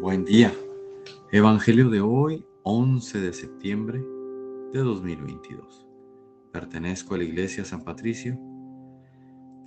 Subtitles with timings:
[0.00, 0.54] Buen día.
[1.32, 3.98] Evangelio de hoy, 11 de septiembre
[4.72, 5.88] de 2022.
[6.52, 8.38] Pertenezco a la Iglesia San Patricio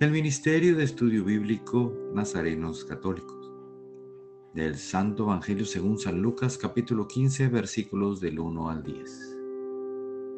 [0.00, 3.52] del Ministerio de Estudio Bíblico Nazarenos Católicos.
[4.54, 9.38] Del Santo Evangelio según San Lucas capítulo 15 versículos del 1 al 10.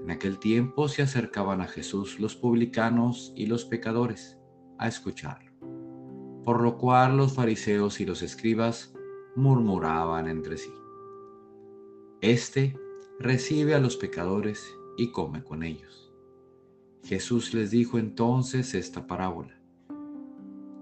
[0.02, 4.38] En aquel tiempo se acercaban a Jesús los publicanos y los pecadores
[4.76, 5.52] a escucharlo,
[6.44, 8.92] por lo cual los fariseos y los escribas
[9.36, 10.72] murmuraban entre sí.
[12.20, 12.76] Este
[13.18, 16.12] recibe a los pecadores y come con ellos.
[17.02, 19.58] Jesús les dijo entonces esta parábola.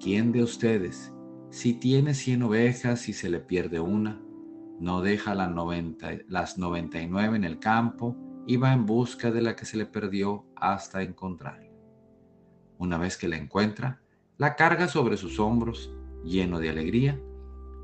[0.00, 1.12] ¿Quién de ustedes,
[1.50, 4.20] si tiene cien ovejas y se le pierde una,
[4.78, 5.50] no deja las
[6.58, 8.16] noventa y nueve en el campo
[8.46, 11.70] y va en busca de la que se le perdió hasta encontrarla?
[12.78, 14.00] Una vez que la encuentra,
[14.38, 15.94] la carga sobre sus hombros,
[16.24, 17.20] lleno de alegría,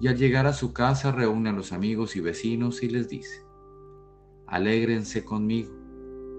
[0.01, 3.43] y al llegar a su casa reúne a los amigos y vecinos y les dice,
[4.46, 5.73] Alégrense conmigo,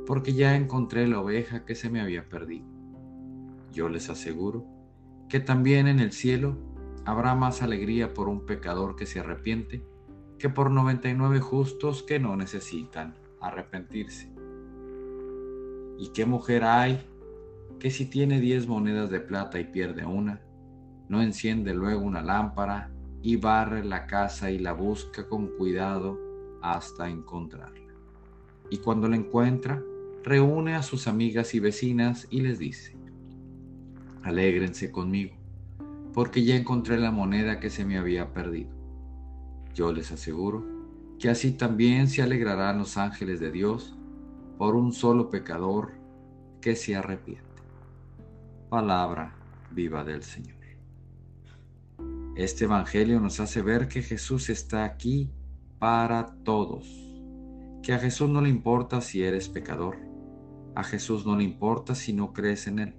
[0.07, 2.65] porque ya encontré la oveja que se me había perdido.
[3.71, 4.65] Yo les aseguro
[5.27, 6.57] que también en el cielo
[7.05, 9.83] habrá más alegría por un pecador que se arrepiente
[10.39, 14.31] que por 99 justos que no necesitan arrepentirse.
[15.97, 17.05] ¿Y qué mujer hay
[17.79, 20.41] que si tiene 10 monedas de plata y pierde una,
[21.09, 22.89] no enciende luego una lámpara
[23.21, 26.17] y barre la casa y la busca con cuidado
[26.61, 27.93] hasta encontrarla.
[28.69, 29.81] Y cuando la encuentra,
[30.23, 32.95] reúne a sus amigas y vecinas y les dice,
[34.23, 35.35] alégrense conmigo,
[36.13, 38.71] porque ya encontré la moneda que se me había perdido.
[39.73, 40.65] Yo les aseguro
[41.19, 43.95] que así también se alegrarán los ángeles de Dios
[44.57, 45.93] por un solo pecador
[46.61, 47.43] que se arrepiente.
[48.69, 49.35] Palabra
[49.71, 50.58] viva del Señor.
[52.39, 55.29] Este Evangelio nos hace ver que Jesús está aquí
[55.77, 56.87] para todos,
[57.83, 59.97] que a Jesús no le importa si eres pecador,
[60.73, 62.95] a Jesús no le importa si no crees en Él.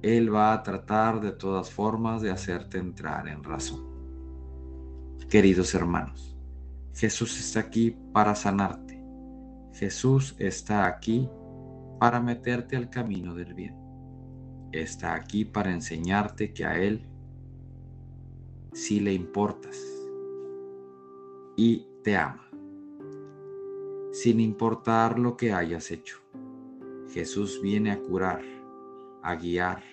[0.00, 3.84] Él va a tratar de todas formas de hacerte entrar en razón.
[5.28, 6.34] Queridos hermanos,
[6.94, 8.98] Jesús está aquí para sanarte.
[9.74, 11.28] Jesús está aquí
[12.00, 13.76] para meterte al camino del bien.
[14.72, 17.10] Está aquí para enseñarte que a Él
[18.74, 19.80] si le importas
[21.56, 22.50] y te ama,
[24.10, 26.18] sin importar lo que hayas hecho.
[27.08, 28.42] Jesús viene a curar,
[29.22, 29.84] a guiar,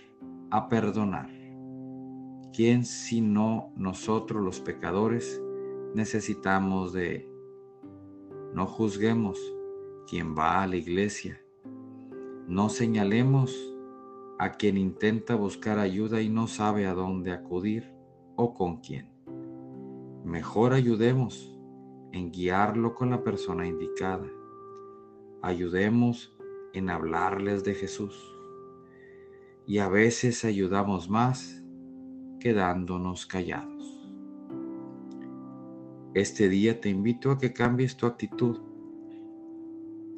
[0.50, 1.30] a perdonar.
[2.54, 5.40] ¿Quién sino nosotros los pecadores
[5.94, 7.30] necesitamos de Él?
[8.56, 9.40] No juzguemos
[10.08, 11.40] quien va a la iglesia.
[12.48, 13.56] No señalemos
[14.40, 18.01] a quien intenta buscar ayuda y no sabe a dónde acudir
[18.42, 19.08] o con quién.
[20.26, 21.56] Mejor ayudemos
[22.12, 24.28] en guiarlo con la persona indicada.
[25.44, 26.36] Ayudemos
[26.74, 28.36] en hablarles de Jesús.
[29.68, 31.64] Y a veces ayudamos más
[32.40, 34.10] quedándonos callados.
[36.16, 38.60] Este día te invito a que cambies tu actitud.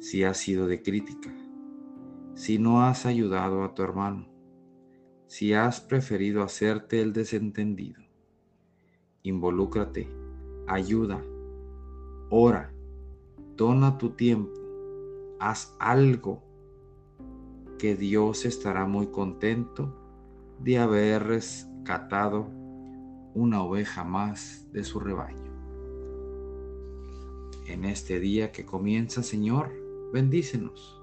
[0.00, 1.30] Si has sido de crítica,
[2.34, 4.26] si no has ayudado a tu hermano,
[5.26, 8.03] si has preferido hacerte el desentendido
[9.24, 10.06] involúcrate,
[10.66, 11.24] ayuda,
[12.28, 12.74] ora,
[13.56, 14.52] dona tu tiempo,
[15.40, 16.42] haz algo
[17.78, 19.96] que Dios estará muy contento
[20.60, 22.50] de haber rescatado
[23.34, 25.50] una oveja más de su rebaño.
[27.66, 29.72] En este día que comienza, Señor,
[30.12, 31.00] bendícenos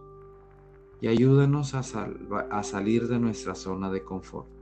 [1.01, 1.79] y ayúdanos a,
[2.51, 4.60] a salir de nuestra zona de confort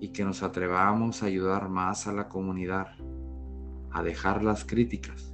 [0.00, 2.88] y que nos atrevamos a ayudar más a la comunidad,
[3.90, 5.32] a dejar las críticas,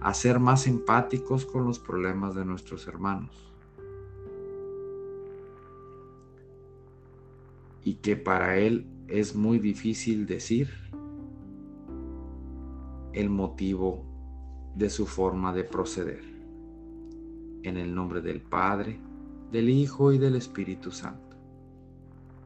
[0.00, 3.52] a ser más empáticos con los problemas de nuestros hermanos.
[7.82, 10.70] Y que para Él es muy difícil decir
[13.12, 14.04] el motivo
[14.74, 16.22] de su forma de proceder.
[17.62, 18.98] En el nombre del Padre,
[19.50, 21.36] del Hijo y del Espíritu Santo.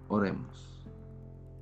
[0.08, 0.77] Oremos